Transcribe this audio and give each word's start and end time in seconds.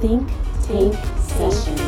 Think 0.00 0.28
Tank 0.66 0.94
Session. 1.26 1.87